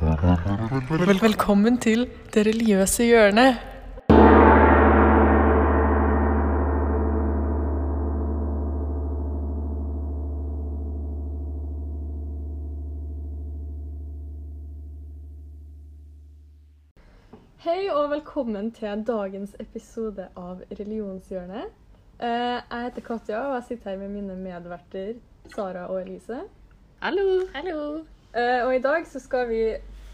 [0.00, 3.56] Vel velkommen til det religiøse hjørnet.
[17.60, 21.74] Hei og velkommen til dagens episode av Religionshjørnet.
[22.20, 25.12] Eh, Jeg heter Katja, og jeg sitter her med mine medverter
[25.54, 26.40] Sara og Elise.
[27.02, 27.26] Hallo.
[27.54, 28.04] Hallo.
[28.34, 29.62] Eh, Og i dag så skal vi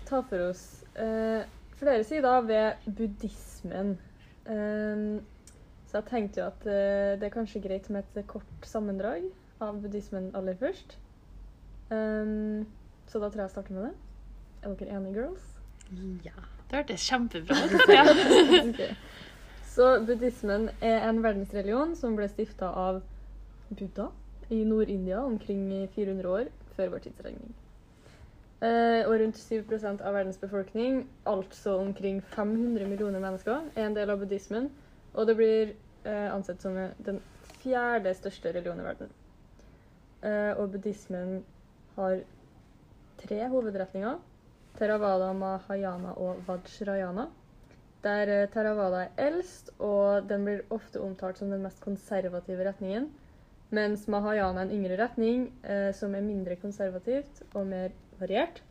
[0.07, 1.43] ta for oss uh,
[1.77, 3.97] flere sider ved buddhismen.
[4.49, 5.21] Uh,
[5.87, 6.65] Så jeg tenkte jo at
[7.21, 9.23] det er kanskje greit med et kort sammendrag
[9.63, 10.97] av buddhismen aller først.
[13.07, 13.93] Så da tror jeg jeg starter med det.
[14.63, 15.45] Er dere enige, girls?
[16.27, 16.35] Ja.
[16.71, 17.87] Det hørtes kjempebra ut.
[17.95, 18.03] Ja.
[18.65, 18.83] Ok.
[19.77, 22.99] Så buddhismen er en verdensreligion som ble stifta av
[23.71, 24.09] Buddha
[24.51, 27.55] i Nord-India omkring 400 år før vår tidsregning.
[28.65, 34.11] Eh, og rundt 7% av verdens befolkning, altså omkring 500 millioner mennesker, er en del
[34.11, 34.71] av buddhismen.
[35.13, 35.75] Og det blir
[36.09, 37.21] eh, ansett som den
[37.61, 39.11] fjerde største religionen i verden.
[40.25, 41.43] Eh, og buddhismen
[41.99, 42.23] har
[43.21, 44.17] tre hovedretninger.
[44.79, 47.29] Theravada, Mahayana og Vajrayana.
[48.05, 53.11] Der Theravada er eldst, og den blir ofte omtalt som den mest konservative retningen.
[53.77, 55.49] Mens Mahayana er en yngre retning
[55.97, 58.63] som er mindre konservativt og mer variert.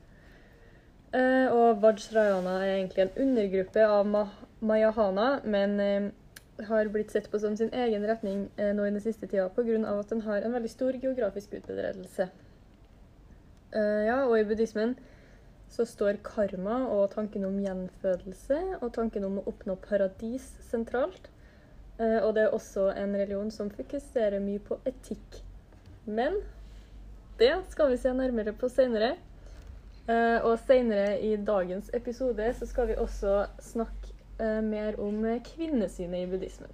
[1.16, 4.10] Eh, og Vajrayana er egentlig en undergruppe av
[4.66, 6.08] Mayahana, men eh,
[6.68, 9.78] har blitt sett på som sin egen retning eh, nå i den siste tida pga.
[10.00, 12.30] at den har en veldig stor geografisk utbredelse.
[13.76, 14.94] Ja, og i buddhismen
[15.68, 21.28] så står karma og tanken om gjenfødelse og tanken om å oppnå paradis sentralt.
[21.98, 25.42] Og det er også en religion som fokuserer mye på etikk.
[26.08, 26.40] Men
[27.42, 29.18] det skal vi se nærmere på senere.
[30.06, 36.24] Eh, og senere i dagens episode så skal vi også snakke eh, mer om kvinnesynet
[36.24, 36.74] i buddhismen.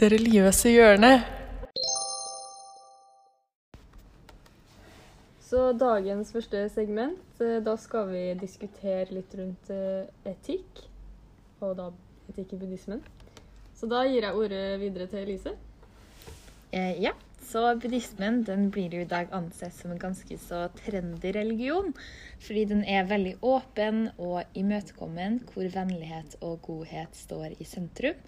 [0.00, 1.22] Det religiøse hjørnet.
[5.46, 10.82] Så dagens første segment, eh, da skal vi diskutere litt rundt eh, etikk.
[11.62, 11.86] Og da
[12.28, 13.04] etikk i buddhismen.
[13.78, 15.54] Så da gir jeg ordet videre til Elise.
[16.72, 17.14] Eh, ja.
[17.42, 21.92] Så buddhismen den blir jo i dag ansett som en ganske så trendy religion.
[22.42, 28.18] Fordi den er veldig åpen og imøtekommen, hvor vennlighet og godhet står i sentrum.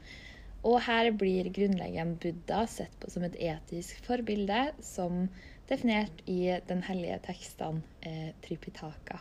[0.66, 5.26] Og her blir grunnleggeren Buddha sett på som et etisk forbilde, som
[5.70, 9.20] definert i den hellige tekstene eh, Tripitaka.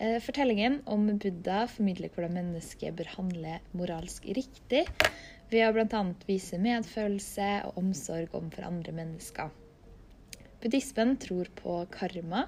[0.00, 4.86] Eh, fortellingen om Buddha formidler hvordan mennesket bør handle moralsk riktig,
[5.50, 6.02] ved å bl.a.
[6.28, 9.50] vise medfølelse og omsorg overfor andre mennesker.
[10.60, 12.44] Buddhismen tror på karma,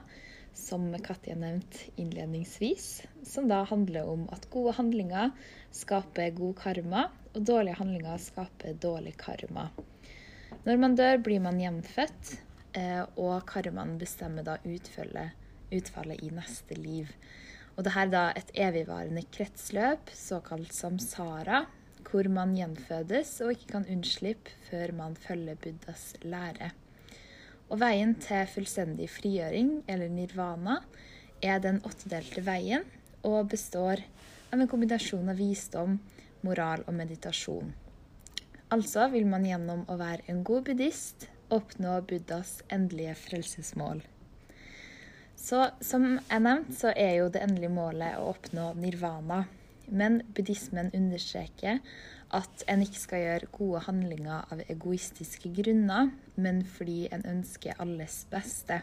[0.54, 5.32] som Katja nevnte innledningsvis, som da handler om at gode handlinger
[5.72, 9.70] skaper god karma, og dårlige handlinger skaper dårlig karma.
[10.66, 12.34] Når man dør, blir man gjenfødt,
[12.76, 15.32] eh, og karmaen bestemmer da utfallet,
[15.72, 17.08] utfallet i neste liv.
[17.72, 21.64] Og dette er da et evigvarende kretsløp, såkalt samsara,
[22.12, 26.70] hvor man gjenfødes og ikke kan unnslippe før man følger Buddhas lære.
[27.72, 30.82] Og veien til fullstendig frigjøring, eller nirvana,
[31.40, 32.84] er den åttedelte veien
[33.24, 34.04] og består
[34.52, 35.96] av en kombinasjon av visdom,
[36.44, 37.72] moral og meditasjon.
[38.72, 44.04] Altså vil man gjennom å være en god buddhist oppnå Buddhas endelige frelsesmål.
[45.36, 49.42] Så som jeg nevnte, så er jo det endelige målet å oppnå nirvana.
[49.92, 51.82] Men buddhismen understreker
[52.32, 58.22] at en ikke skal gjøre gode handlinger av egoistiske grunner, men fordi en ønsker alles
[58.32, 58.80] beste.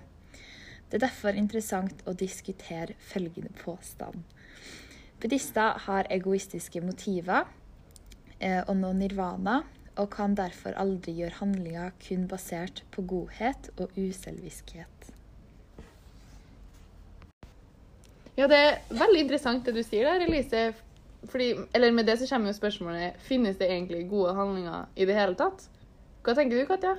[0.89, 4.21] Det er derfor interessant å diskutere følgende påstand.
[5.19, 7.49] Buddhister har egoistiske motiver
[8.39, 9.63] og å nå nirvana,
[9.99, 15.09] og kan derfor aldri gjøre handlinger kun basert på godhet og uselviskhet.
[18.39, 20.69] Ja, det er veldig interessant det du sier der, Elise.
[21.27, 25.17] Fordi, eller med det så kommer jo spørsmålet Finnes det egentlig gode handlinger i det
[25.17, 25.65] hele tatt?
[26.23, 26.93] Hva tenker du, Katja?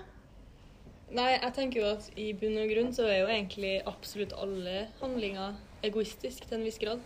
[1.11, 4.84] Nei, jeg tenker jo at i bunn og grunn så er jo egentlig absolutt alle
[5.00, 7.02] handlinger egoistisk til en viss grad.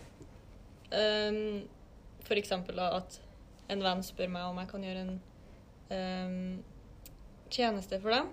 [0.91, 1.63] Um,
[2.25, 3.19] for eksempel at
[3.73, 5.15] en venn spør meg om jeg kan gjøre en
[5.89, 6.63] um,
[7.49, 8.29] tjeneste for dem.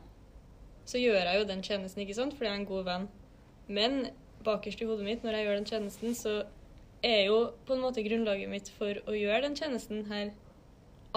[0.85, 3.08] Så gjør jeg jo den tjenesten, ikke sant, fordi jeg er en god venn.
[3.69, 3.99] Men
[4.44, 6.43] bakerst i hodet mitt når jeg gjør den tjenesten, så
[7.02, 10.31] er jo på en måte grunnlaget mitt for å gjøre den tjenesten her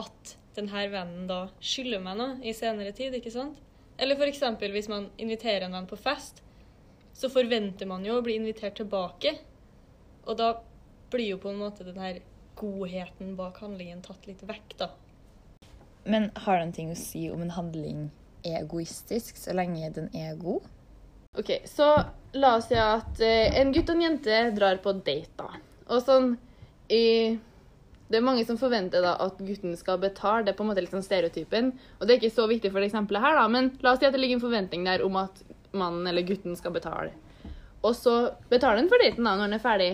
[0.02, 3.60] at denne vennen da skylder meg noe i senere tid, ikke sant?
[4.02, 6.42] Eller for eksempel hvis man inviterer en venn på fest,
[7.16, 9.38] så forventer man jo å bli invitert tilbake.
[10.26, 10.50] Og da
[11.14, 12.20] blir jo på en måte den her
[12.60, 14.90] godheten bak handlingen tatt litt vekk, da.
[16.06, 18.10] Men har det noe å si om en handling
[18.46, 20.68] er egoistisk, så lenge den er god?
[21.36, 21.88] OK, så
[22.38, 25.50] la oss si at eh, en gutt og en jente drar på date, da.
[25.90, 26.36] Og sånn
[26.90, 27.38] i
[28.06, 30.44] Det er mange som forventer da at gutten skal betale.
[30.46, 31.72] Det er på en måte litt sånn stereotypen.
[31.98, 34.06] Og det er ikke så viktig for det eksempelet her, da, men la oss si
[34.06, 35.42] at det ligger en forventning der om at
[35.74, 37.16] mannen eller gutten skal betale.
[37.82, 38.14] Og så
[38.52, 39.90] betaler han for daten da når han er ferdig.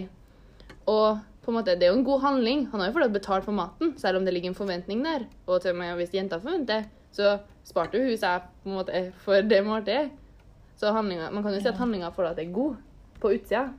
[0.92, 2.66] Og på en måte, det er jo en god handling.
[2.72, 5.26] Han har jo fortsatt betalt for maten, selv om det ligger en forventning der.
[5.48, 6.86] Og til og med hvis jenta forventer,
[7.16, 10.12] så sparte jo hun seg på en måte for det måltidet.
[10.78, 12.76] Så handlinga, man kan jo si at handlinga det er god
[13.22, 13.70] på utsida.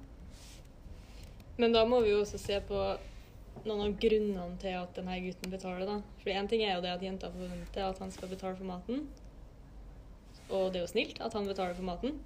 [1.62, 2.78] Men da må vi jo også se på
[3.62, 6.00] noen av grunnene til at denne gutten betaler, da.
[6.18, 9.04] For én ting er jo det at jenta forventer at han skal betale for maten.
[10.48, 12.18] Og det er jo snilt at han betaler for maten,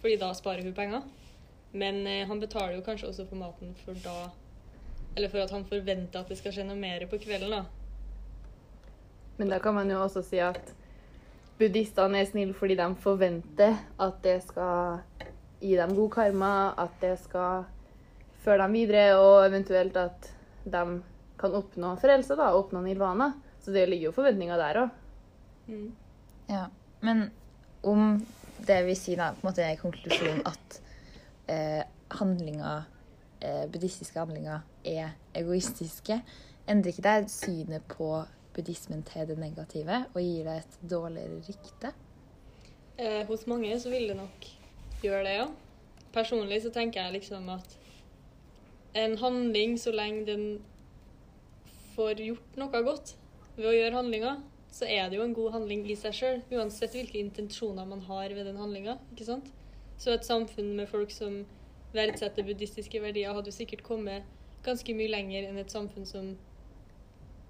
[0.00, 1.06] fordi da sparer hun penger.
[1.70, 4.32] Men eh, han betaler jo kanskje også for maten for da
[5.14, 7.64] Eller for at han forventer at det skal skje noe mer på kvelden, da.
[9.38, 10.74] Men da kan man jo også si at
[11.58, 15.02] buddhistene er snille fordi de forventer at det skal
[15.60, 17.66] gi dem god karma, at det skal
[18.44, 20.30] føre dem videre, og eventuelt at
[20.64, 20.84] de
[21.40, 23.32] kan oppnå frelse, da, oppnå nirvana.
[23.60, 24.98] Så det ligger jo forventninger der òg.
[25.70, 25.88] Mm.
[26.50, 26.66] Ja,
[27.04, 27.28] men
[27.86, 28.20] om
[28.66, 30.80] det vi sier, da, på en måte er konklusjonen at
[31.52, 31.82] eh,
[32.18, 32.88] handlinger,
[33.40, 36.20] eh, buddhistiske handlinger er egoistiske,
[36.70, 38.10] endrer ikke det synet på
[38.54, 41.92] buddhismen til det negative og gir det et dårligere rykte?
[42.98, 44.48] Eh, hos mange så vil det nok
[45.04, 45.46] gjøre det, ja.
[46.12, 47.76] Personlig så tenker jeg liksom at
[48.92, 50.44] en handling, så lenge den
[51.94, 53.14] får gjort noe godt
[53.56, 54.34] ved å gjøre handlinga,
[54.70, 56.42] så er det jo en god handling i seg sjøl.
[56.54, 58.98] Uansett hvilke intensjoner man har ved den handlinga.
[60.00, 61.42] Så et samfunn med folk som
[61.94, 64.26] verdsetter buddhistiske verdier, hadde jo sikkert kommet
[64.64, 66.36] ganske mye lenger enn et samfunn som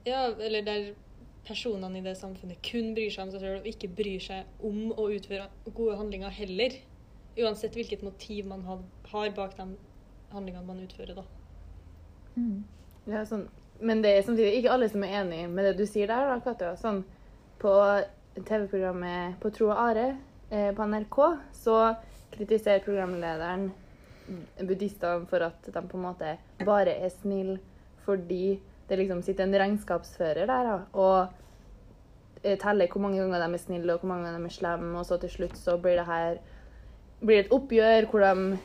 [0.07, 0.95] Ja, eller der
[1.45, 4.95] personene i det samfunnet kun bryr seg om seg sjøl og ikke bryr seg om
[4.97, 6.77] å utføre gode handlinger heller.
[7.37, 8.81] Uansett hvilket motiv man har,
[9.37, 9.67] bak de
[10.33, 11.25] handlingene man utfører, da.
[13.11, 13.49] Ja, sånn.
[13.81, 16.41] Men det er samtidig ikke alle som er enig med det du sier der, da,
[16.45, 16.75] Katja.
[16.81, 17.03] Sånn,
[17.61, 17.73] på
[18.47, 20.07] TV-programmet På tro og are
[20.51, 21.19] eh, på NRK
[21.57, 21.77] så
[22.31, 23.71] kritiserer programlederen
[24.63, 27.59] buddhistene for at de på en måte bare er snille
[28.05, 31.29] fordi det liksom sitter en regnskapsfører der da, og
[32.43, 34.99] eh, teller hvor mange ganger de er snille og hvor mange ganger de er slemme,
[34.99, 36.41] og så til slutt så blir det her
[37.21, 38.59] blir et oppgjør hvor de,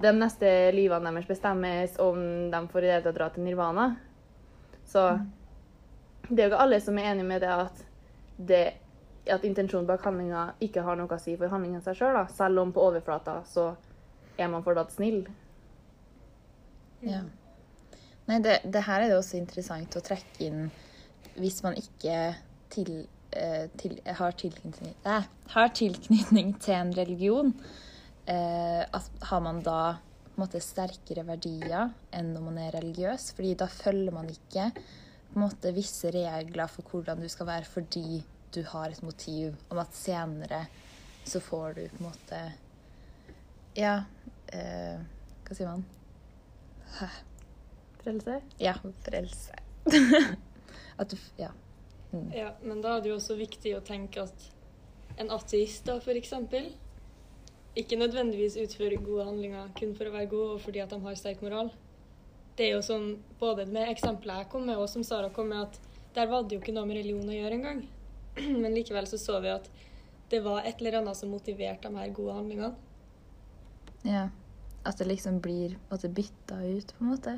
[0.00, 2.20] de neste livene deres bestemmes om
[2.50, 3.90] de får i det hele å dra til nirvana.
[4.88, 5.04] Så
[6.28, 7.84] det er jo ikke alle som er enig med det at,
[8.36, 8.62] det,
[9.30, 12.72] at intensjonen bak handlinga ikke har noe å si for handlingen seg sjøl, selv om
[12.74, 13.72] på overflata så
[14.40, 15.24] er man fortsatt snill.
[17.04, 17.24] Ja.
[18.28, 20.68] Nei, det, det her er det også interessant å trekke inn
[21.40, 22.16] hvis man ikke
[22.70, 22.90] til,
[23.32, 27.54] eh, til, har, tilknytning, eh, har tilknytning til en religion.
[28.30, 33.32] Eh, at, har man da på en måte sterkere verdier enn når man er religiøs?
[33.36, 37.68] Fordi da følger man ikke på en måte visse regler for hvordan du skal være
[37.70, 38.20] fordi
[38.54, 40.64] du har et motiv om at senere
[41.26, 42.40] så får du på en måte
[43.78, 44.00] Ja,
[44.50, 45.02] eh,
[45.46, 45.84] hva sier man?
[46.98, 47.06] Hæ?
[48.00, 48.38] Frelse?
[48.58, 48.74] Ja,
[49.04, 49.58] frelse.
[51.00, 51.50] At du Ja.
[52.10, 52.30] Mm.
[52.34, 54.46] Ja, men da er det jo også viktig å tenke at
[55.20, 56.72] en ateist, da, for eksempel,
[57.78, 61.18] ikke nødvendigvis utfører gode handlinger kun for å være gode og fordi at de har
[61.18, 61.70] sterk moral.
[62.58, 65.70] Det er jo sånn, både med eksempelet jeg kom med, og som Sara kom med,
[65.70, 65.78] at
[66.16, 67.84] der var det jo ikke noe med religion å gjøre engang.
[68.62, 69.70] Men likevel så så vi at
[70.30, 72.74] det var et eller annet som motiverte de her gode handlingene.
[74.04, 74.28] ja.
[74.80, 77.32] At det liksom blir at det bytta ut, på en måte.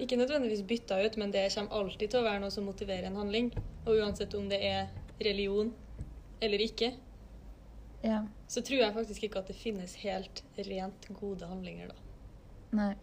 [0.00, 3.18] Ikke nødvendigvis bytta ut, men det kommer alltid til å være noe som motiverer en
[3.20, 3.50] handling.
[3.84, 4.88] Og uansett om det er
[5.20, 5.74] religion
[6.40, 6.94] eller ikke,
[8.06, 8.20] Ja.
[8.48, 11.94] så tror jeg faktisk ikke at det finnes helt rent gode handlinger, da.
[12.76, 12.94] Nei.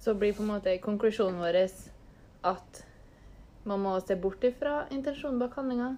[0.00, 1.60] Så blir på en måte konklusjonen vår
[2.44, 2.80] at
[3.64, 5.92] man må se bort ifra intensjonen bak handlinga.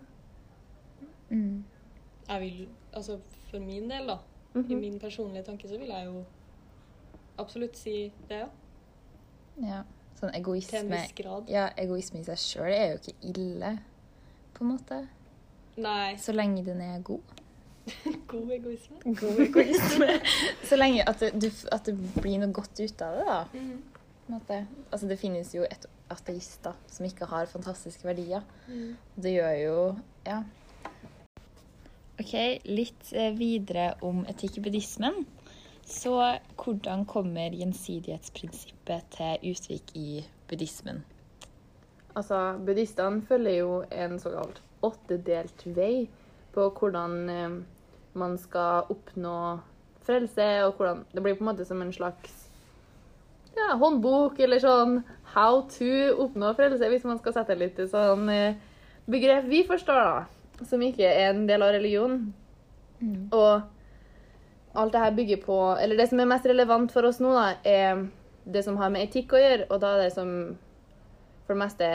[1.31, 1.65] Mm.
[2.29, 3.19] Jeg vil, altså
[3.51, 4.19] for min del, da,
[4.55, 4.81] i Mhm.
[4.81, 6.25] min personlige tanke, så vil jeg jo
[7.39, 8.49] absolutt si det, ja.
[9.59, 9.83] Ja.
[10.21, 11.49] Sånn Til en viss grad.
[11.49, 13.79] Ja, egoisme i seg sjøl er jo ikke ille,
[14.55, 15.09] på en måte.
[15.77, 17.21] Nei, Så lenge den er god.
[18.33, 18.97] god egoisme.
[19.05, 20.09] God egoisme.
[20.69, 23.41] Så lenge at det, du, at det blir noe godt ut av det, da.
[23.53, 23.83] Mm.
[24.27, 24.61] På en måte.
[24.91, 28.45] Altså, det finnes jo et ateister som ikke har fantastiske verdier.
[28.69, 28.97] Mm.
[29.17, 29.81] Det gjør jo
[30.27, 30.43] Ja.
[32.17, 32.33] OK,
[32.65, 35.27] litt eh, videre om etikk i buddhismen.
[35.87, 36.17] Så
[36.57, 41.05] hvordan kommer gjensidighetsprinsippet til uttrykk i buddhismen?
[42.17, 46.07] Altså, buddhistene følger jo en såkalt åttedelt vei
[46.55, 47.57] på hvordan eh,
[48.17, 49.37] man skal oppnå
[50.07, 52.47] frelse, og hvordan Det blir på en måte som en slags
[53.57, 54.99] ja, håndbok, eller sånn
[55.35, 55.93] how to
[56.25, 58.59] oppnå frelse, hvis man skal sette litt sånn eh,
[59.09, 62.21] begrep vi forstår, da, som ikke er en del av religion.
[63.33, 63.65] Og
[64.77, 67.57] alt det her bygger på Eller det som er mest relevant for oss nå, da,
[67.65, 68.07] er
[68.45, 70.31] det som har med etikk å gjøre, og da er det som
[71.47, 71.89] for det meste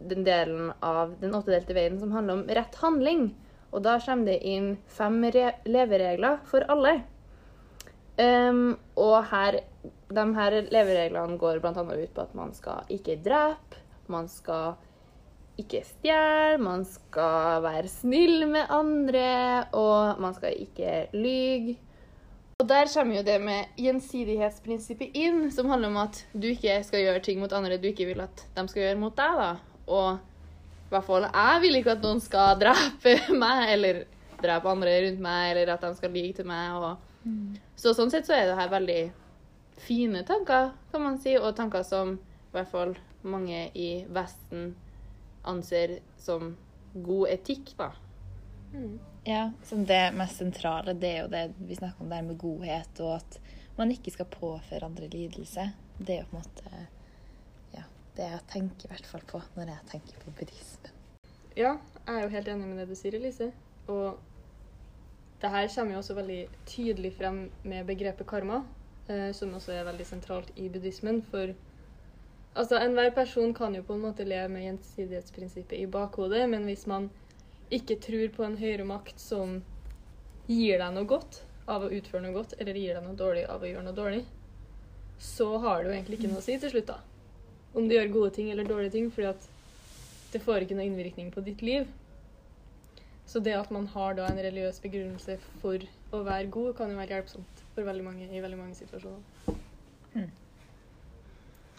[0.00, 3.30] den delen av den åttedelte veien som handler om rett handling.
[3.70, 7.00] Og da kommer det inn fem re leveregler for alle.
[8.20, 9.60] Um, og her,
[10.10, 11.72] de her levereglene går bl.a.
[11.72, 13.78] ut på at man skal ikke drepe,
[14.10, 14.74] man skal
[15.60, 21.78] ikke stjele, man skal være snill med andre, og man skal ikke lyge.
[22.60, 27.06] Og der kommer jo det med gjensidighetsprinsippet inn, som handler om at du ikke skal
[27.06, 29.38] gjøre ting mot andre du ikke vil at de skal gjøre mot deg.
[29.40, 29.69] da.
[29.90, 30.16] Og
[30.86, 34.02] i hvert fall jeg vil ikke at noen skal drepe meg, eller
[34.40, 36.78] drepe andre rundt meg, eller at de skal lyve til meg.
[36.80, 37.10] og
[37.76, 39.00] så sånn sett så er det her veldig
[39.80, 44.74] fine tanker, kan man si, og tanker som i hvert fall mange i Vesten
[45.48, 46.54] anser som
[46.94, 47.90] god etikk, da.
[49.24, 53.00] Ja, så Det mest sentrale det er jo det vi snakker om der med godhet,
[53.00, 53.40] og at
[53.76, 55.70] man ikke skal påføre andre lidelse.
[55.98, 56.86] Det er jo på en måte
[58.16, 60.96] det jeg tenker i hvert fall på når jeg tenker på buddhismen.
[61.58, 61.76] Ja,
[62.06, 63.50] jeg er jo helt enig med det du sier, Elise.
[63.90, 64.18] Og
[65.42, 68.62] det her kommer jo også veldig tydelig frem med begrepet karma,
[69.08, 71.22] eh, som også er veldig sentralt i buddhismen.
[71.30, 71.54] For
[72.54, 76.86] altså, enhver person kan jo på en måte leve med gjensidighetsprinsippet i bakhodet, men hvis
[76.86, 77.10] man
[77.70, 79.60] ikke tror på en høyere makt som
[80.50, 83.62] gir deg noe godt av å utføre noe godt, eller gir deg noe dårlig av
[83.62, 84.24] å gjøre noe dårlig,
[85.20, 86.98] så har det jo egentlig ikke noe å si til slutt, da.
[87.74, 89.48] Om du gjør gode ting eller dårlige ting, fordi at
[90.32, 91.86] det får ikke noe innvirkning på ditt liv.
[93.30, 95.78] Så det at man har da en religiøs begrunnelse for
[96.10, 99.22] å være god, kan jo være hjelpsomt for veldig mange i veldig mange situasjoner.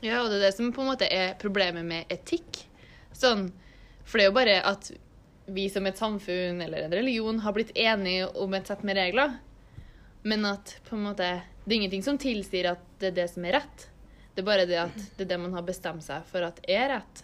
[0.02, 2.64] Ja, og det er det som på en måte er problemet med etikk.
[3.14, 3.50] Sånn,
[4.08, 4.92] for det er jo bare at
[5.52, 9.36] vi som et samfunn eller en religion har blitt enige om et sett med regler,
[10.24, 11.28] men at på en måte
[11.66, 13.91] det er ingenting som tilsier at det er det som er rett.
[14.34, 16.88] Det er bare det at det er det man har bestemt seg for at er
[16.96, 17.24] rett.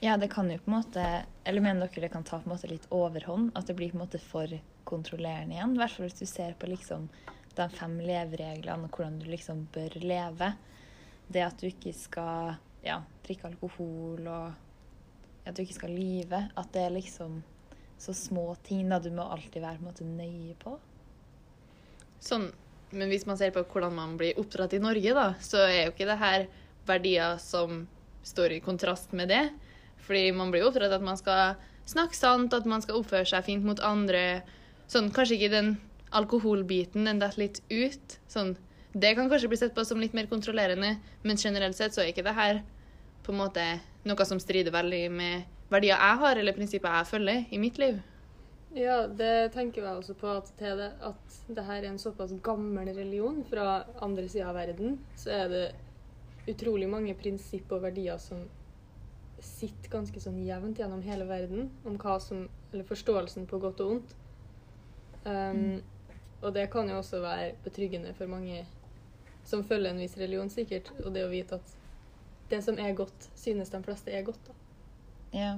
[0.00, 1.02] Ja, det kan jo på en måte
[1.44, 3.52] Eller mener dere det kan ta på en måte litt overhånd?
[3.54, 4.50] At det blir på en måte for
[4.88, 5.76] kontrollerende igjen?
[5.76, 7.06] I hvert fall hvis du ser på liksom
[7.58, 10.52] de fem levereglene og hvordan du liksom bør leve.
[11.28, 16.44] Det at du ikke skal ja, drikke alkohol og at du ikke skal lyve.
[16.56, 17.42] At det er liksom
[18.00, 20.78] så små ting da du må alltid være på en måte nøye på.
[22.20, 22.48] Sånn,
[22.90, 25.92] men hvis man ser på hvordan man blir oppdratt i Norge, da, så er jo
[25.94, 26.46] ikke det her
[26.88, 27.84] verdier som
[28.26, 29.44] står i kontrast med det.
[30.06, 31.54] Fordi man blir oppdratt at man skal
[31.88, 34.42] snakke sant, at man skal oppføre seg fint mot andre.
[34.90, 35.70] Sånn, kanskje ikke den
[36.16, 38.18] alkoholbiten, den detter litt ut.
[38.30, 38.56] Sånn,
[38.92, 42.10] det kan kanskje bli sett på som litt mer kontrollerende, men generelt sett så er
[42.10, 42.62] ikke det her
[43.22, 43.66] på en måte
[44.08, 48.00] noe som strider veldig med verdier jeg har, eller prinsipper jeg følger i mitt liv.
[48.74, 52.36] Ja, det tenker jeg også på at til det at det her er en såpass
[52.42, 55.64] gammel religion fra andre sida av verden, så er det
[56.50, 58.44] utrolig mange prinsipp og verdier som
[59.40, 63.88] sitter ganske sånn jevnt gjennom hele verden, om hva som Eller forståelsen på godt og
[63.88, 64.12] vondt.
[65.24, 65.80] Um,
[66.40, 68.66] Og det kan jo også være betryggende for mange
[69.44, 71.74] som følger en viss religion, sikkert, og det å vite at
[72.50, 74.54] det som er godt, synes de fleste er godt, da.
[75.34, 75.50] Ja.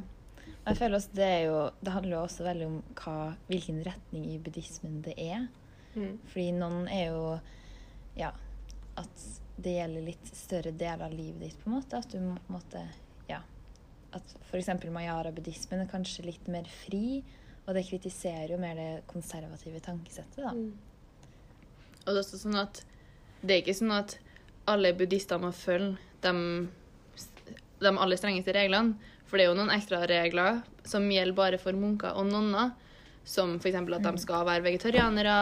[0.63, 3.17] Jeg føler også det er jo Det handler jo også veldig om hva,
[3.49, 5.47] hvilken retning i buddhismen det er.
[5.95, 6.19] Mm.
[6.31, 7.25] Fordi noen er jo
[8.19, 8.33] Ja,
[9.01, 9.25] at
[9.63, 11.99] det gjelder litt større deler av livet ditt, på en måte.
[11.99, 12.85] At du må på en måte
[13.31, 13.43] Ja.
[14.13, 14.69] At f.eks.
[14.85, 17.23] mayara-buddhismen er kanskje litt mer fri,
[17.65, 20.53] og det kritiserer jo mer det konservative tankesettet, da.
[20.53, 20.73] Mm.
[22.03, 22.83] Og det er også sånn at
[23.43, 24.17] det er ikke sånn at
[24.71, 26.33] alle buddhister må følge de,
[27.83, 29.12] de aller strengeste reglene.
[29.33, 32.75] For det er jo noen ekstra regler som gjelder bare for munker og nonner.
[33.25, 33.79] Som f.eks.
[33.81, 35.37] at de skal være vegetarianere,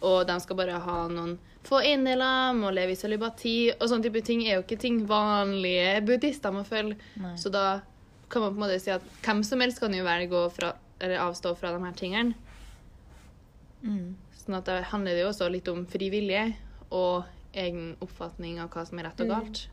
[0.00, 1.34] og de skal bare ha noen
[1.66, 3.74] få eiendeler, må leve i cølibati.
[3.74, 6.96] Og sånne type ting er jo ikke ting vanlige buddhister må følge.
[7.20, 7.34] Nei.
[7.36, 7.82] Så da
[8.32, 10.72] kan man på en måte si at hvem som helst kan jo velge å fra,
[10.96, 12.38] eller avstå fra de her tingene.
[13.84, 14.14] Mm.
[14.40, 16.46] Sånn at det handler det jo også litt om fri vilje
[16.94, 19.34] og egen oppfatning av hva som er rett og Mm.
[19.34, 19.66] galt.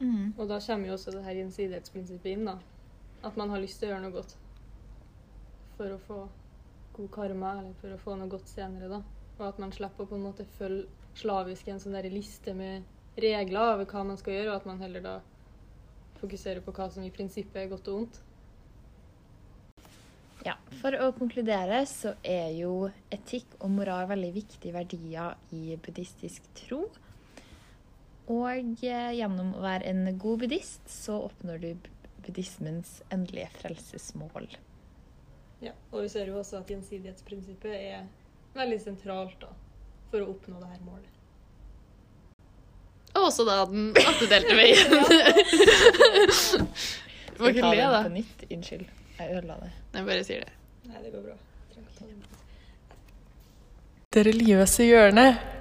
[0.00, 0.32] Mm.
[0.36, 2.58] Og da kommer jo også det her gjensidighetsprinsippet inn, da.
[3.22, 4.36] At man har lyst til å gjøre noe godt
[5.76, 6.20] for å få
[6.96, 9.02] god karma, eller for å få noe godt senere, da.
[9.38, 10.88] Og at man slipper å på en måte følge
[11.20, 12.84] slavisk en sånn liste med
[13.20, 15.14] regler over hva man skal gjøre, og at man heller da
[16.20, 18.20] fokuserer på hva som i prinsippet er godt og vondt.
[20.46, 26.46] Ja, For å konkludere så er jo etikk og moral veldig viktige verdier i buddhistisk
[26.62, 26.86] tro.
[28.30, 31.90] Og eh, gjennom å være en god buddhist så oppnår du
[32.26, 34.48] buddhismens endelige frelsesmål.
[35.60, 38.06] Ja, og vi ser jo også at gjensidighetsprinsippet er
[38.56, 39.50] veldig sentralt da,
[40.10, 41.16] for å oppnå det her målet.
[43.10, 44.88] Og også da den attedelte veien.
[47.40, 48.02] Du må ikke le, da.
[48.04, 48.42] på nytt?
[48.52, 49.70] Unnskyld, jeg ødela det.
[49.94, 50.52] Jeg bare sier det.
[50.90, 51.36] Nei, det går bra.
[54.12, 55.59] Det religiøse hjørnet.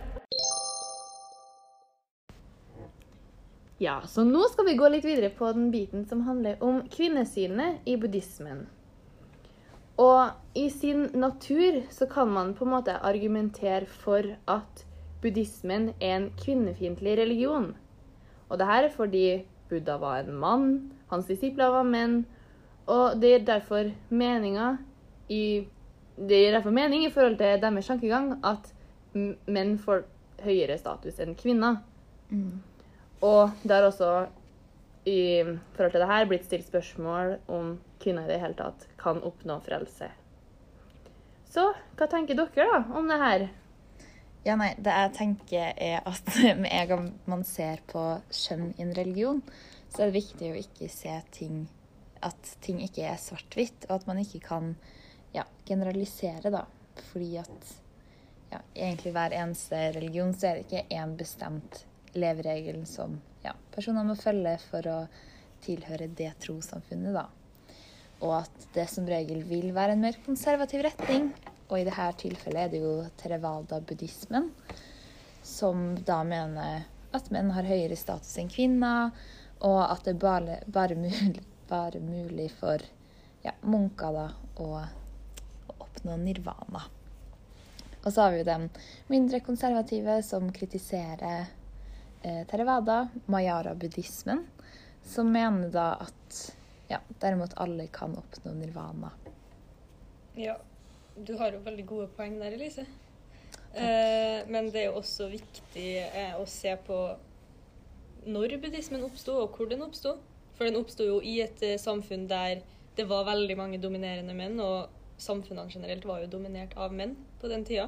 [3.79, 7.87] Ja, så nå skal vi gå litt videre på den biten som handler om kvinnesynet
[7.87, 8.65] i buddhismen.
[9.99, 14.83] Og i sin natur så kan man på en måte argumentere for at
[15.23, 17.71] buddhismen er en kvinnefiendtlig religion.
[18.49, 19.25] Og det her er fordi
[19.69, 20.69] Buddha var en mann,
[21.07, 22.23] hans disipler var menn,
[22.89, 24.77] og det gir derfor meninga
[25.29, 25.67] i
[26.19, 28.73] Det gir derfor mening i forhold til deres tankegang at
[29.47, 30.01] menn får
[30.43, 31.77] høyere status enn kvinner.
[33.25, 34.11] Og det har også
[35.09, 35.43] i
[35.75, 39.59] forhold til det her blitt stilt spørsmål om kvinner i det hele tatt kan oppnå
[39.65, 40.09] frelse.
[41.49, 41.65] Så
[41.97, 43.47] hva tenker dere da om det her?
[44.45, 46.29] Ja, nei, det jeg tenker er at
[46.61, 49.43] med en gang man ser på kjønn i en religion,
[49.89, 51.67] så er det viktig å ikke se ting
[52.19, 54.73] At ting ikke er svart-hvitt, og at man ikke kan
[55.31, 56.65] ja, generalisere, da.
[57.13, 57.69] Fordi at
[58.51, 64.05] ja, egentlig hver eneste religion så er det ikke én bestemt leveregel som ja, personer
[64.07, 64.99] må følge for å
[65.63, 67.25] tilhøre det trossamfunnet, da.
[68.19, 71.31] Og at det som regel vil være en mer konservativ retning.
[71.69, 74.49] Og i dette tilfellet er det jo Theravada-buddhismen,
[75.45, 79.13] som da mener at menn har høyere status enn kvinner,
[79.65, 82.83] og at det bare, bare, mulig, bare mulig for
[83.45, 84.25] ja, munker da
[84.59, 86.83] å, å oppnå nirvana.
[87.99, 88.57] Og så har vi jo de
[89.11, 91.49] mindre konservative som kritiserer
[92.21, 94.41] Theravada, mayara-buddhismen,
[95.07, 96.39] som mener da at
[96.89, 99.11] ja, derimot alle kan oppnå nirvana.
[100.35, 100.57] Ja,
[101.15, 102.85] du har jo veldig gode poeng der, Elise.
[103.73, 106.97] Eh, men det er jo også viktig eh, å se på
[108.29, 110.17] når buddhismen oppsto, og hvor den oppsto.
[110.57, 112.63] For den oppsto jo i et eh, samfunn der
[112.97, 114.89] det var veldig mange dominerende menn, og
[115.21, 117.87] samfunnene generelt var jo dominert av menn på den tida.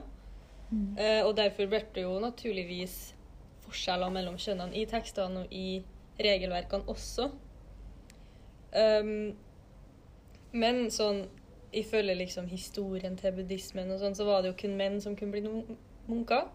[0.71, 2.93] Eh, og derfor ble det jo naturligvis
[3.71, 5.81] forskjeller mellom kjønnene i tekstene og i
[6.21, 7.31] regelverkene også.
[8.71, 9.31] Um,
[10.51, 11.25] men sånn
[11.75, 15.36] ifølge liksom historien til buddhismen og sånn, så var det jo kun menn som kunne
[15.36, 15.77] bli
[16.10, 16.49] munker.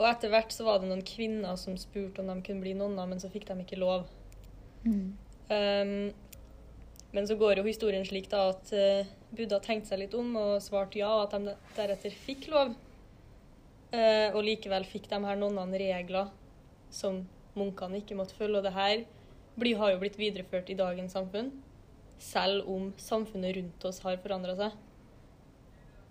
[0.00, 3.08] Og etter hvert så var det noen kvinner som spurte om de kunne bli nonner,
[3.08, 4.06] men så fikk de ikke lov.
[5.52, 6.12] Um,
[7.12, 10.62] men så går jo historien slik da at eh, Buddha tenkte seg litt om og
[10.62, 12.72] svarte ja, og at de deretter fikk lov.
[13.90, 16.30] Eh, og likevel fikk de her nonnene regler
[16.94, 17.24] som
[17.58, 18.60] munkene ikke måtte følge.
[18.60, 19.02] Og det her
[19.58, 21.50] blir, har jo blitt videreført i dagens samfunn,
[22.20, 24.78] selv om samfunnet rundt oss har forandra seg.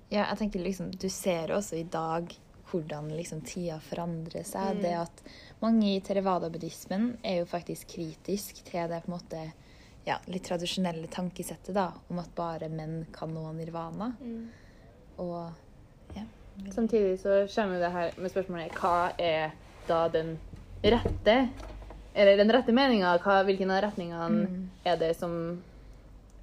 [0.10, 2.32] Ja, jeg tenker liksom, Du ser også i dag
[2.70, 4.78] hvordan liksom tida forandrer seg.
[4.78, 4.84] Mm.
[4.84, 5.24] Det at
[5.62, 9.44] mange i Theravada-buddhismen er jo faktisk kritisk til det på en måte
[10.06, 14.12] ja, litt tradisjonelle tankesettet da, om at bare menn kan nå nirvana.
[15.22, 16.26] Og ja.
[16.72, 19.52] Samtidig så kommer jo det her med spørsmålet hva er
[19.88, 20.38] da den
[20.84, 21.50] rette
[22.16, 23.18] Eller den rette meninga?
[23.46, 24.70] Hvilken av retningene Mm.
[24.86, 25.62] er det som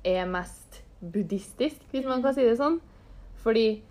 [0.04, 2.80] er mest buddhistisk, hvis man kan si det sånn?
[3.42, 3.82] Fordi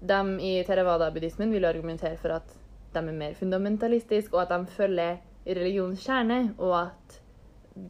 [0.00, 2.56] de i Theravada-buddhismen vil argumentere for at
[2.92, 7.20] de er mer fundamentalistiske, og at de følger religionens kjerne, og at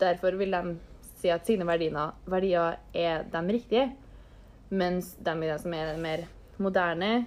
[0.00, 0.76] derfor vil de
[1.20, 3.92] si at sine verdier, verdier er de riktige,
[4.70, 6.26] mens de de som er mer
[6.58, 7.26] moderne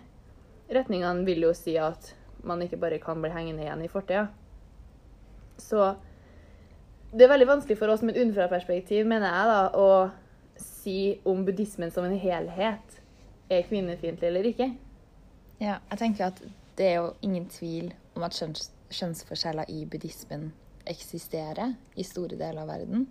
[0.78, 4.28] retningene vil jo si at man ikke bare kan bli hengende igjen i fortida.
[5.62, 5.94] Så
[7.14, 10.98] det er veldig vanskelig for oss med et utenfraperspektiv, mener jeg, da, å si
[11.30, 13.00] om buddhismen som en helhet
[13.54, 14.72] er kvinnefiendtlig eller ikke.
[15.62, 16.42] ja, jeg tenker at
[16.78, 20.52] det er jo ingen tvil om at kjønns, kjønnsforskjeller i buddhismen
[20.90, 23.06] eksisterer i store deler av verden.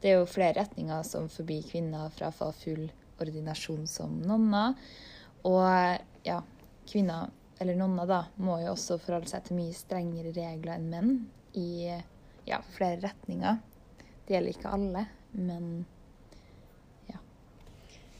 [0.00, 2.86] Det er jo flere retninger som forbyr kvinner fra å få full
[3.20, 4.78] ordinasjon som nonner.
[5.48, 6.38] Og ja,
[6.88, 11.14] kvinner, eller nonner da, må jo også forholde seg til mye strengere regler enn menn
[11.58, 11.68] i
[12.48, 13.60] ja, flere retninger.
[14.26, 15.86] Det gjelder ikke alle, men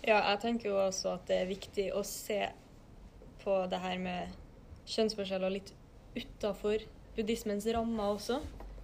[0.08, 2.38] Ja, jeg tenker jo også at det er viktig å se
[3.42, 4.36] på det her med
[4.88, 5.74] kjønnsforskjeller litt
[6.16, 6.84] utafor
[7.16, 8.38] buddhismens rammer også.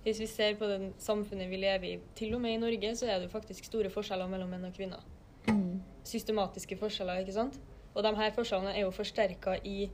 [0.05, 3.09] Hvis vi ser på det samfunnet vi lever i, til og med i Norge, så
[3.09, 5.01] er det jo faktisk store forskjeller mellom menn og kvinner.
[6.05, 7.57] Systematiske forskjeller, ikke sant?
[7.95, 9.89] Og de her forskjellene er jo forsterka i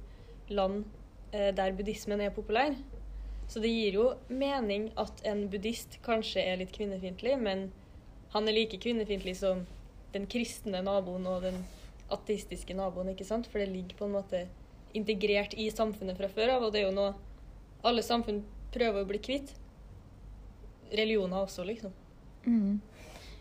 [0.50, 0.84] land
[1.32, 2.74] eh, der buddhismen er populær.
[3.50, 7.68] Så det gir jo mening at en buddhist kanskje er litt kvinnefiendtlig, men
[8.30, 9.64] han er like kvinnefiendtlig som
[10.14, 11.58] den kristne naboen og den
[12.14, 13.48] ateistiske naboen, ikke sant?
[13.50, 14.44] For det ligger på en måte
[14.94, 17.12] integrert i samfunnet fra før av, og det er jo noe
[17.86, 18.42] alle samfunn
[18.74, 19.52] prøver å bli kvitt.
[20.90, 21.94] Religioner også, liksom.
[22.46, 22.80] Mm.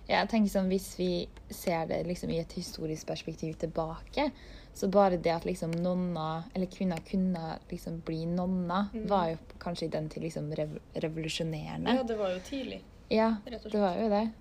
[0.09, 4.31] Ja, jeg tenker sånn, Hvis vi ser det liksom i et historisk perspektiv tilbake,
[4.73, 9.07] så bare det at liksom nonna, eller kvinner kunne liksom bli nonna, Mm.
[9.07, 11.93] var jo kanskje i den tid liksom rev revolusjonerende.
[11.95, 14.31] Ja, det var jo tidlig, Ja, det var jo det.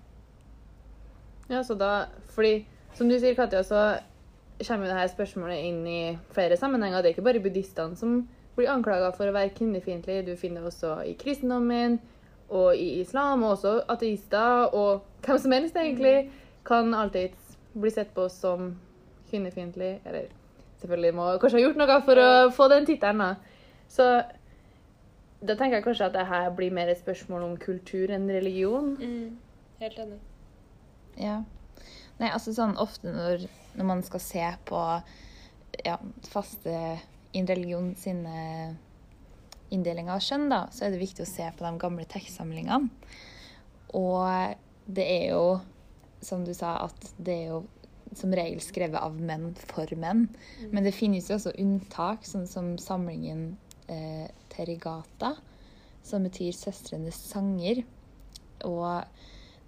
[1.49, 2.05] Ja, så da,
[2.35, 3.99] fordi som du sier, Katja, så
[4.67, 7.01] kommer jo dette spørsmålet inn i flere sammenhenger.
[7.01, 8.27] Det er ikke bare buddhistene som
[8.57, 10.25] blir anklaga for å være kvinnefiendtlige.
[10.25, 11.99] Du finner det også i kristendommen
[12.49, 16.31] og i islam, og også ateister og hvem som helst egentlig
[16.65, 17.35] kan alltid
[17.73, 18.73] bli sett på som
[19.29, 19.99] kvinnefiendtlig.
[20.05, 20.31] Eller
[20.81, 23.59] selvfølgelig må kanskje ha gjort noe for å få den tittelen, da.
[23.89, 24.09] Så
[25.39, 28.91] da tenker jeg kanskje at det her blir mer et spørsmål om kultur enn religion.
[28.99, 29.37] Mm.
[29.79, 30.19] Helt enig.
[31.19, 31.39] Ja.
[32.19, 33.45] Nei, altså sånn ofte når,
[33.79, 34.81] når man skal se på
[35.85, 35.95] ja,
[36.27, 36.73] faste
[37.31, 38.75] i en religion sine
[39.73, 42.89] inndelinger av kjønn, da, så er det viktig å se på de gamle tekstsamlingene.
[43.97, 44.55] Og
[44.89, 45.59] det er jo,
[46.25, 47.61] som du sa, at det er jo
[48.17, 50.27] som regel skrevet av menn for menn.
[50.73, 53.51] Men det finnes jo også unntak, sånn som samlingen
[53.87, 55.35] eh, Terigata,
[56.03, 57.85] som betyr 'søstrenes sanger'.
[58.65, 59.03] Og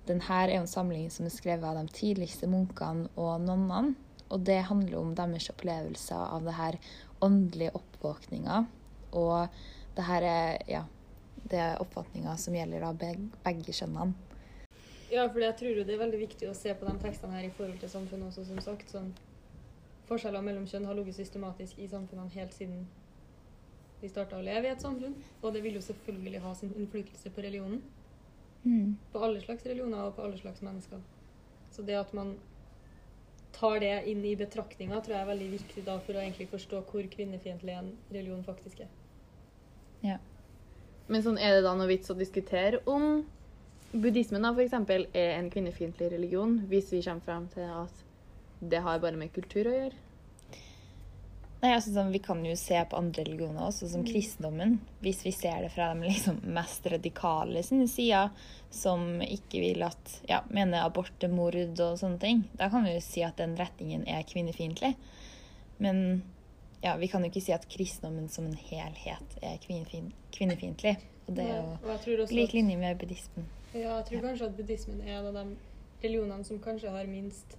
[0.08, 3.96] den her er jo en samling som er skrevet av de tidligste munkene og nonnene.
[4.32, 6.80] Og det handler om deres opplevelser av det her
[7.22, 8.66] åndelige oppvåkninga.
[9.12, 9.48] Og
[9.96, 10.84] det her er ja,
[11.44, 14.14] det er oppfatninga som gjelder da begge, begge kjønnene.
[15.12, 17.50] Ja, for jeg tror jo det er veldig viktig å se på de tekstene her
[17.50, 18.94] i forhold til samfunnet også, som sagt.
[18.94, 19.10] Sånn,
[20.08, 22.86] forskjeller mellom kjønn har ligget systematisk i samfunnene helt siden
[24.02, 25.18] vi starta å leve i et samfunn.
[25.42, 27.84] Og det vil jo selvfølgelig ha sin innflytelse på religionen.
[28.64, 28.96] Mm.
[29.12, 31.04] På alle slags religioner og på alle slags mennesker.
[31.76, 32.38] Så det at man
[33.52, 36.86] tar det inn i betraktninga, tror jeg er veldig viktig da for å egentlig forstå
[36.88, 39.01] hvor kvinnefiendtlig en religion faktisk er.
[41.12, 43.26] Men sånn er det da noe vits å diskutere om
[43.92, 48.08] buddhismen da, for eksempel, er en kvinnefiendtlig religion, hvis vi kommer frem til at
[48.62, 50.00] det har bare med kultur å gjøre?
[51.62, 54.80] Nei, altså sånn, Vi kan jo se på andre religioner også, som kristendommen.
[55.04, 58.32] Hvis vi ser det fra de liksom mest radikale sine sider,
[58.74, 62.46] som ikke vil at ja, mener abort er mord og sånne ting.
[62.58, 64.96] Da kan vi jo si at den retningen er kvinnefiendtlig.
[65.84, 66.22] Men
[66.84, 70.96] ja, vi kan jo ikke si at kristendommen som en helhet er kvinnefiendtlig.
[71.28, 73.46] Og det er jo lik linje med buddhismen.
[73.74, 75.44] Ja, jeg tror kanskje at buddhismen er en av de
[76.04, 77.58] religionene som kanskje har minst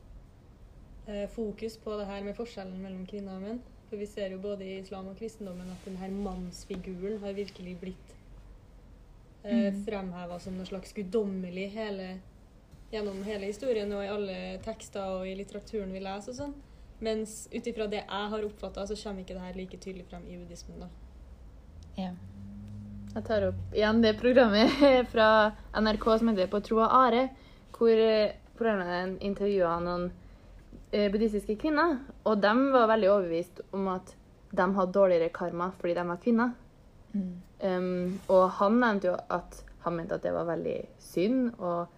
[1.06, 3.62] eh, fokus på det her med forskjellen mellom kvinner og menn.
[3.88, 8.14] For vi ser jo både i islam og kristendommen at denne mannsfiguren har virkelig blitt
[9.44, 9.85] eh, Mm.
[9.85, 12.18] fremheva som noe slags guddommelig hele,
[12.92, 16.54] gjennom hele historien og i alle tekster og i litteraturen vi leser og sånn.
[17.02, 20.22] Mens ut ifra det jeg har oppfatta, så kommer ikke det her like tydelig frem
[20.28, 20.84] i buddhismen.
[20.84, 20.88] da.
[21.96, 22.12] Ja.
[23.12, 24.70] Jeg tar opp igjen det programmet
[25.12, 25.28] fra
[25.76, 27.26] NRK som heter På tro og are,
[27.76, 30.08] hvor eh, programlederen intervjua noen
[30.92, 31.98] eh, buddhistiske kvinner.
[32.24, 34.14] Og de var veldig overbevist om at
[34.52, 36.54] de hadde dårligere karma fordi de var kvinner.
[37.12, 37.34] Mm.
[37.62, 41.90] Um, og han nevnte jo at han mente at det var veldig synd og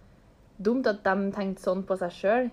[0.57, 2.49] dumt at de tenkte sånn på seg sjøl.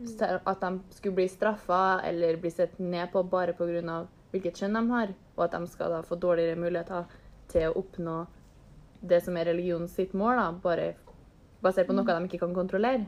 [0.00, 4.06] At de skulle bli straffa eller bli sett ned på bare pga.
[4.30, 5.14] hvilket kjønn de har.
[5.36, 7.04] Og at de skal da få dårligere muligheter
[7.50, 8.26] til å oppnå
[9.00, 10.92] det som er religionen sitt mål, da, bare
[11.64, 13.06] basert på noe de ikke kan kontrollere.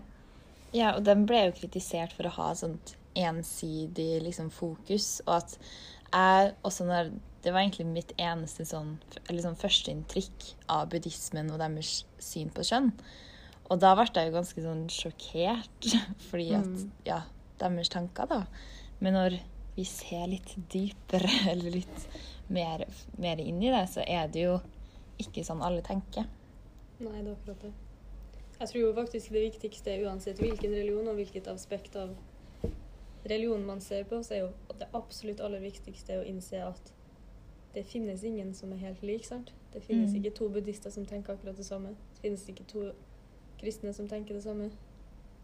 [0.73, 5.59] Ja, og den ble jo kritisert for å ha sånt ensidig liksom, fokus, og at
[6.13, 11.57] jeg også når Det var egentlig mitt eneste sånn, eller sånn førsteinntrykk av buddhismen og
[11.59, 12.93] deres syn på kjønn.
[13.73, 15.89] Og da ble jeg jo ganske sånn sjokkert,
[16.29, 17.23] fordi at Ja,
[17.63, 18.43] deres tanker, da.
[19.01, 19.39] Men når
[19.77, 22.09] vi ser litt dypere, eller litt
[22.53, 22.85] mer,
[23.23, 24.59] mer inn i det, så er det jo
[25.23, 26.27] ikke sånn alle tenker.
[27.03, 27.73] Nei, det er akkurat det.
[28.61, 32.13] Jeg tror jo faktisk det viktigste, uansett hvilken religion og hvilket aspekt av
[33.25, 36.93] religionen man ser på, så er jo det absolutt aller viktigste å innse at
[37.75, 39.51] det finnes ingen som er helt lik, sant?
[39.73, 40.19] Det finnes Mm.
[40.21, 41.95] ikke to buddhister som tenker akkurat det samme.
[42.15, 42.91] Det finnes ikke to
[43.63, 44.69] kristne som tenker det samme.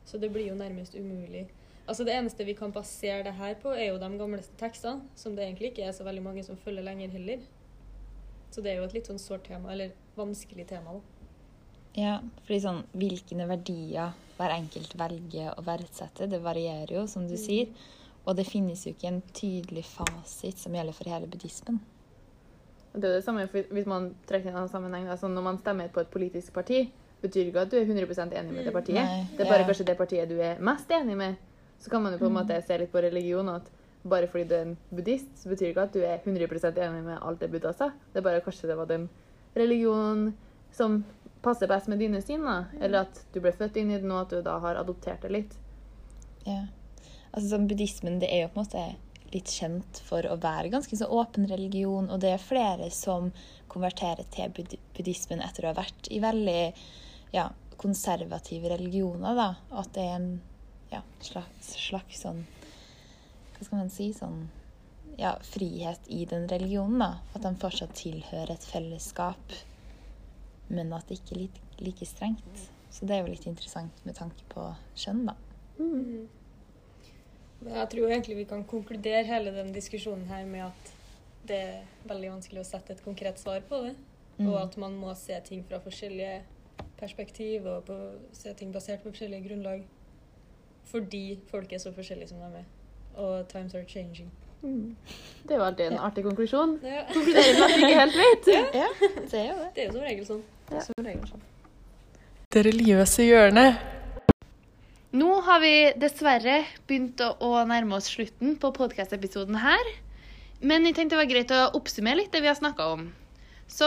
[0.05, 1.47] Så det blir jo nærmest umulig.
[1.89, 5.37] Altså Det eneste vi kan basere det her på, er jo de gamleste tekstene, som
[5.37, 7.47] det egentlig ikke er så veldig mange som følger lenger heller.
[8.51, 10.99] Så det er jo et litt sånn sårt tema, eller vanskelig tema.
[10.99, 11.01] da.
[11.99, 17.37] Ja, fordi sånn hvilke verdier hver enkelt velger å verdsette, det varierer jo, som du
[17.41, 17.73] sier.
[18.29, 21.81] Og det finnes jo ikke en tydelig fasit som gjelder for hele buddhismen.
[22.93, 25.09] Det er jo det samme hvis man trekker inn en sammenheng.
[25.17, 26.85] Sånn når man stemmer på et politisk parti,
[27.23, 29.03] betyr ikke at du er 100 enig med det partiet.
[29.03, 29.69] Nei, det er bare ja.
[29.71, 31.37] kanskje det partiet du er mest enig med.
[31.79, 33.71] Så kan man jo på en måte se litt på religion at
[34.09, 37.19] bare fordi du er en buddhist, så betyr ikke at du er 100 enig med
[37.19, 37.91] alt det Buddha sa.
[38.13, 39.09] Det er bare kanskje det var den
[39.57, 40.35] religionen
[40.73, 41.03] som
[41.43, 42.65] passer best med dine syn, da.
[42.81, 45.35] Eller at du ble født inn i den, og at du da har adoptert det
[45.35, 45.59] litt.
[46.47, 46.65] Ja.
[47.33, 48.87] Altså sånn Buddhismen det er jo på en måte
[49.35, 53.29] litt kjent for å være ganske så åpen religion, og det er flere som
[53.69, 54.55] konverterer til
[54.97, 56.63] buddhismen etter å ha vært i veldig
[57.33, 59.35] ja, konservative religioner.
[59.35, 59.55] da.
[59.71, 60.31] At det er en
[60.91, 62.45] ja, slags, slags sånn
[63.59, 64.13] Hva skal man si?
[64.15, 64.47] Sånn
[65.19, 66.99] ja, frihet i den religionen.
[67.03, 67.13] da.
[67.35, 69.55] At de fortsatt tilhører et fellesskap,
[70.69, 72.69] men at det ikke er like, like strengt.
[72.91, 74.65] Så det er jo litt interessant med tanke på
[74.97, 75.35] kjønn, da.
[75.79, 76.29] Mm.
[77.63, 80.89] jeg tror egentlig vi kan konkludere hele den diskusjonen her med at
[81.47, 83.93] det er veldig vanskelig å sette et konkret svar på det.
[84.39, 84.49] Mm.
[84.49, 86.41] Og at man må se ting fra forskjellige
[87.01, 87.97] perspektiv og på,
[88.33, 89.83] se ting basert på forskjellige grunnlag.
[90.89, 92.69] Fordi folk er så forskjellige som de er.
[93.19, 94.31] Og times are changing.
[94.63, 96.07] Det er jo alltid en Ja.
[96.09, 96.79] artig konklusjon.
[96.83, 98.49] Det er, Konkluderer med at vi ikke helt vet.
[98.49, 98.89] Ja,
[99.21, 99.71] det er jo det.
[99.75, 100.43] det er jo som regel sånn.
[100.89, 101.45] Som regel sånn.
[102.51, 103.79] Det religiøse hjørnet.
[105.13, 109.93] Nå har vi dessverre begynt å, å nærme oss slutten på podkast-episoden her.
[110.61, 113.07] Men jeg tenkte det var greit å oppsummere litt det vi har snakka om.
[113.71, 113.87] Så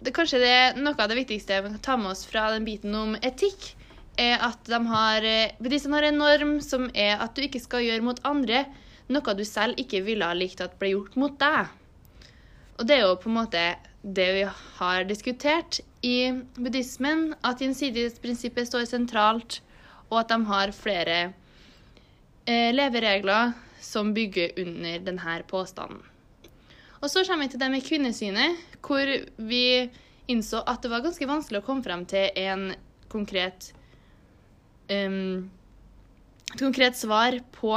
[0.00, 2.94] det, kanskje det noe av det viktigste vi kan ta med oss fra den biten
[2.94, 3.72] om etikk,
[4.16, 5.24] er at de har,
[5.60, 8.64] bedriftene har en norm som er at du ikke skal gjøre mot andre
[9.12, 11.68] noe du selv ikke ville ha likt at ble gjort mot deg.
[12.76, 13.62] Og det er jo på en måte
[14.02, 14.42] det vi
[14.78, 19.60] har diskutert i buddhismen, at gjensidighetsprinsippet står sentralt,
[20.10, 21.16] og at de har flere
[22.46, 26.02] eh, leveregler som bygger under denne påstanden.
[27.02, 29.64] Og så kommer vi til det med kvinnesynet, hvor vi
[30.32, 32.70] innså at det var ganske vanskelig å komme frem til en
[33.12, 33.70] konkret
[34.90, 35.50] um,
[36.54, 37.74] et konkret svar på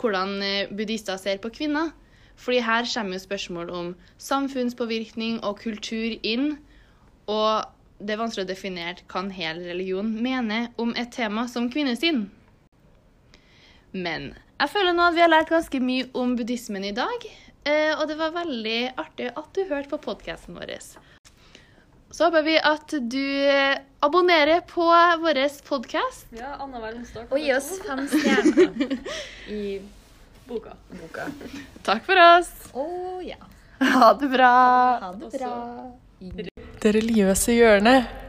[0.00, 1.90] hvordan eh, buddhister ser på kvinner.
[2.38, 6.56] Fordi her kommer jo spørsmål om samfunnspåvirkning og kultur inn.
[7.30, 7.66] Og
[8.02, 12.24] det er vanskelig å definere hva en hel religion mener om et tema som kvinnesyn.
[13.92, 17.28] Men jeg føler nå at vi har lært ganske mye om buddhismen i dag.
[17.64, 20.74] Eh, Og det var veldig artig at du hørte på podkasten vår.
[22.12, 24.84] Så håper vi at du eh, abonnerer på
[25.22, 26.26] vår podkast.
[26.36, 27.30] Ja, annenhver onsdag.
[27.32, 28.98] Og gi oss fem stjerner
[29.56, 29.80] i
[30.48, 30.76] boka.
[31.00, 31.28] boka.
[31.86, 32.52] Takk for oss.
[32.76, 32.86] Å
[33.24, 33.40] ja.
[33.82, 34.52] Ha det bra.
[35.02, 35.54] Ha det bra.
[36.82, 38.21] Det religiøse hjørnet.